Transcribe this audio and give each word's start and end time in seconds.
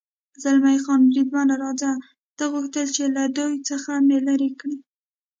زلمی 0.43 0.77
خان: 0.83 0.99
بریدمنه، 1.09 1.55
راځه، 1.63 1.91
ده 2.37 2.45
غوښتل 2.53 2.87
چې 2.95 3.03
له 3.15 3.23
دوی 3.37 3.53
څخه 3.69 3.91
مې 4.07 4.17
لرې 4.27 4.49
کړي. 4.59 4.77